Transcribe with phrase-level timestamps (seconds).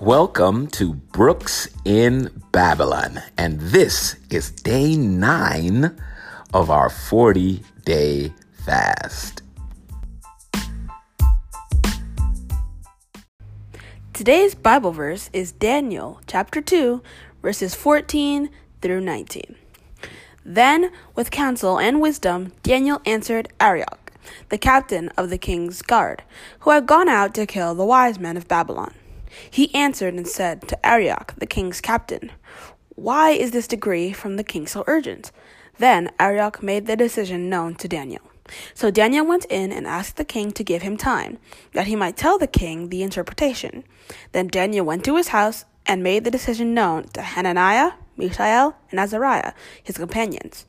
[0.00, 5.98] Welcome to Brooks in Babylon, and this is day nine
[6.54, 8.32] of our 40 day
[8.64, 9.42] fast.
[14.12, 17.02] Today's Bible verse is Daniel chapter 2,
[17.42, 19.56] verses 14 through 19.
[20.44, 24.12] Then, with counsel and wisdom, Daniel answered Arioch,
[24.48, 26.22] the captain of the king's guard,
[26.60, 28.94] who had gone out to kill the wise men of Babylon.
[29.50, 32.30] He answered and said to Arioch, the king's captain,
[32.94, 35.32] Why is this decree from the king so urgent?
[35.78, 38.22] Then Arioch made the decision known to Daniel.
[38.74, 41.38] So Daniel went in and asked the king to give him time,
[41.72, 43.84] that he might tell the king the interpretation.
[44.32, 48.98] Then Daniel went to his house and made the decision known to Hananiah, Mishael, and
[48.98, 49.52] Azariah,
[49.82, 50.66] his companions,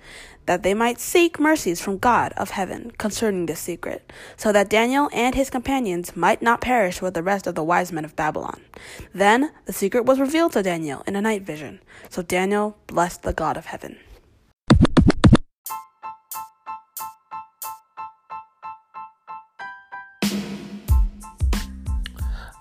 [0.49, 5.07] that they might seek mercies from God of heaven concerning this secret, so that Daniel
[5.13, 8.59] and his companions might not perish with the rest of the wise men of Babylon.
[9.13, 11.81] Then the secret was revealed to Daniel in a night vision.
[12.09, 13.99] So Daniel blessed the God of heaven.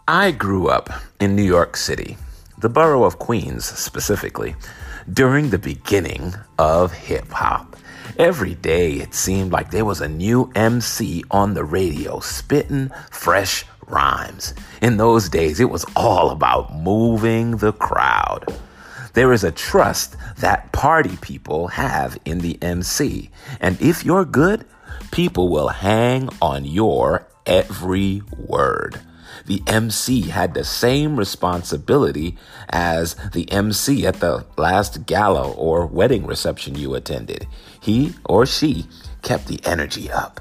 [0.07, 2.19] I grew up in New York City,
[2.59, 4.57] the borough of Queens specifically,
[5.13, 7.77] during the beginning of hip hop.
[8.19, 13.65] Every day it seemed like there was a new MC on the radio spitting fresh
[13.87, 14.55] rhymes.
[14.83, 18.45] In those days, it was all about moving the crowd.
[19.15, 23.31] There is a trust that party people have in the MC.
[23.61, 24.65] And if you're good,
[25.11, 29.01] people will hang on your every word
[29.47, 32.37] the MC had the same responsibility
[32.71, 37.47] as the MC at the last gala or wedding reception you attended.
[37.81, 38.87] He or she
[39.23, 40.41] kept the energy up.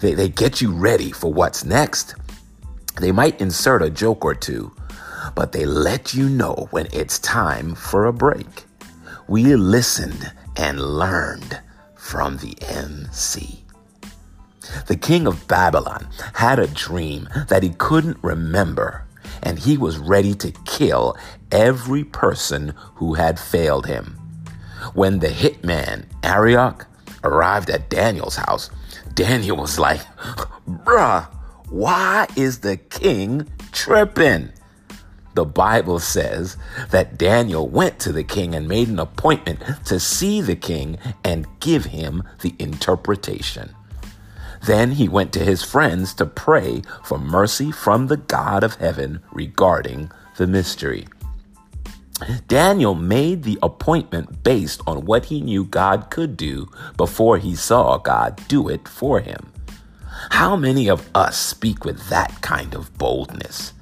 [0.00, 2.14] They, they get you ready for what's next.
[3.00, 4.72] They might insert a joke or two,
[5.34, 8.64] but they let you know when it's time for a break.
[9.28, 11.60] We listened and learned
[11.96, 13.59] from the MC.
[14.86, 19.04] The king of Babylon had a dream that he couldn't remember,
[19.42, 21.16] and he was ready to kill
[21.50, 24.18] every person who had failed him.
[24.94, 26.86] When the hitman, Arioch,
[27.22, 28.70] arrived at Daniel's house,
[29.14, 30.00] Daniel was like,
[30.68, 31.26] Bruh,
[31.68, 34.52] why is the king tripping?
[35.34, 36.56] The Bible says
[36.90, 41.46] that Daniel went to the king and made an appointment to see the king and
[41.60, 43.74] give him the interpretation.
[44.64, 49.22] Then he went to his friends to pray for mercy from the God of heaven
[49.32, 51.06] regarding the mystery.
[52.48, 57.96] Daniel made the appointment based on what he knew God could do before he saw
[57.96, 59.52] God do it for him.
[60.30, 63.72] How many of us speak with that kind of boldness?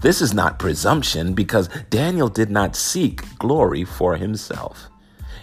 [0.00, 4.88] This is not presumption because Daniel did not seek glory for himself.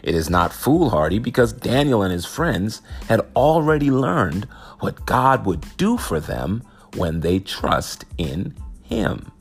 [0.04, 4.46] It is not foolhardy because Daniel and his friends had already learned
[4.80, 6.64] what God would do for them
[6.96, 9.32] when they trust in Him.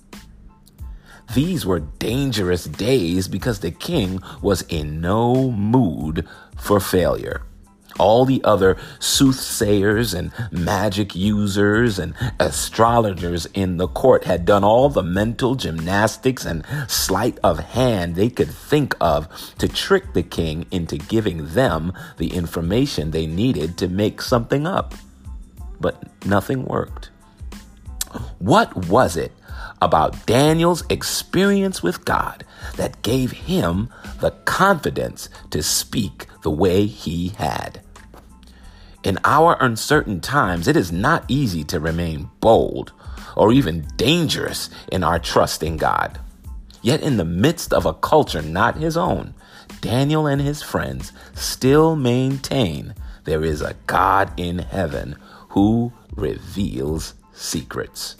[1.34, 6.26] These were dangerous days because the king was in no mood
[6.56, 7.42] for failure.
[7.98, 14.88] All the other soothsayers and magic users and astrologers in the court had done all
[14.88, 19.28] the mental gymnastics and sleight of hand they could think of
[19.58, 24.94] to trick the king into giving them the information they needed to make something up
[25.80, 27.10] but nothing worked.
[28.38, 29.32] What was it
[29.80, 32.44] about Daniel's experience with God
[32.76, 37.82] that gave him the confidence to speak the way he had?
[39.08, 42.92] In our uncertain times, it is not easy to remain bold
[43.36, 46.20] or even dangerous in our trust in God.
[46.82, 49.32] Yet, in the midst of a culture not his own,
[49.80, 55.16] Daniel and his friends still maintain there is a God in heaven
[55.52, 58.14] who reveals secrets.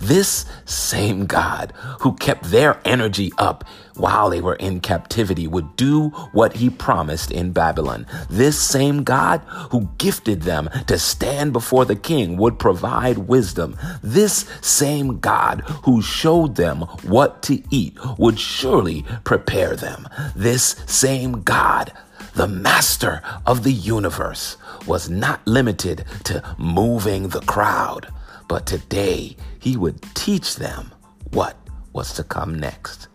[0.00, 3.64] This same God who kept their energy up
[3.94, 8.06] while they were in captivity would do what he promised in Babylon.
[8.30, 9.40] This same God
[9.70, 13.76] who gifted them to stand before the king would provide wisdom.
[14.02, 20.08] This same God who showed them what to eat would surely prepare them.
[20.36, 21.92] This same God
[22.34, 24.56] the master of the universe,
[24.86, 28.06] was not limited to moving the crowd,
[28.48, 30.92] but today he would teach them
[31.30, 31.56] what
[31.92, 33.08] was to come next.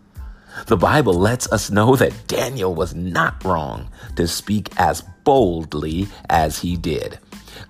[0.66, 6.60] The Bible lets us know that Daniel was not wrong to speak as boldly as
[6.60, 7.18] he did.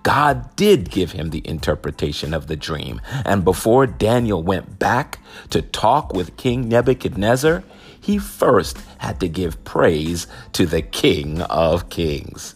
[0.03, 3.01] God did give him the interpretation of the dream.
[3.25, 5.19] And before Daniel went back
[5.51, 7.65] to talk with King Nebuchadnezzar,
[7.99, 12.55] he first had to give praise to the King of Kings.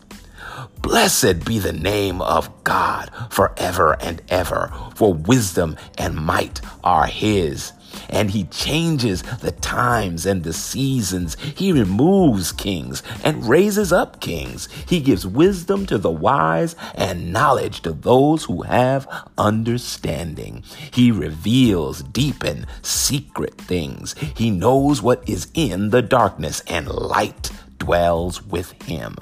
[0.82, 7.72] Blessed be the name of God forever and ever, for wisdom and might are his
[8.08, 11.36] and he changes the times and the seasons.
[11.40, 14.68] He removes kings and raises up kings.
[14.86, 19.06] He gives wisdom to the wise and knowledge to those who have
[19.36, 20.62] understanding.
[20.92, 24.14] He reveals deep and secret things.
[24.18, 29.16] He knows what is in the darkness, and light dwells with him.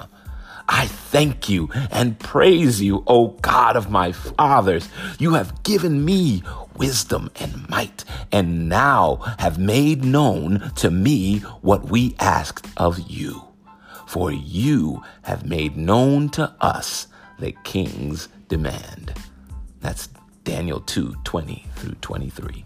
[0.69, 4.89] I thank you and praise you, O God of my fathers.
[5.17, 6.43] You have given me
[6.75, 13.43] wisdom and might, and now have made known to me what we asked of you.
[14.07, 17.07] For you have made known to us
[17.39, 19.13] the king's demand.
[19.81, 20.09] That's
[20.43, 22.63] Daniel 2 20 through 23.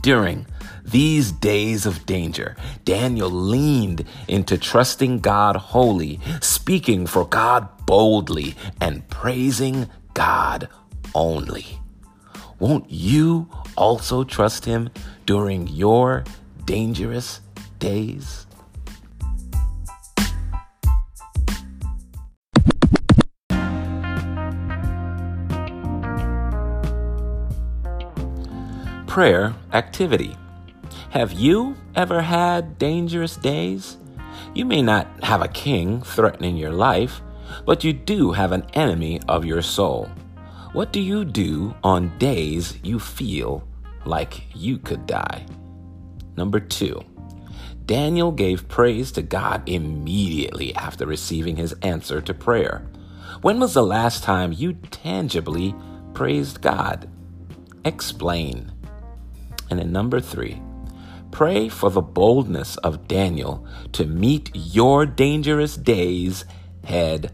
[0.00, 0.46] During
[0.84, 9.08] these days of danger, Daniel leaned into trusting God wholly, speaking for God boldly, and
[9.08, 10.68] praising God
[11.14, 11.80] only.
[12.58, 14.90] Won't you also trust Him
[15.26, 16.24] during your
[16.64, 17.40] dangerous
[17.78, 18.46] days?
[29.20, 30.34] Prayer activity.
[31.10, 33.98] Have you ever had dangerous days?
[34.54, 37.20] You may not have a king threatening your life,
[37.66, 40.08] but you do have an enemy of your soul.
[40.72, 43.62] What do you do on days you feel
[44.06, 45.44] like you could die?
[46.38, 47.04] Number two,
[47.84, 52.88] Daniel gave praise to God immediately after receiving his answer to prayer.
[53.42, 55.74] When was the last time you tangibly
[56.14, 57.06] praised God?
[57.84, 58.72] Explain.
[59.70, 60.60] And then number three,
[61.30, 66.44] pray for the boldness of Daniel to meet your dangerous days
[66.84, 67.32] head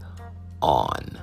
[0.61, 1.19] on.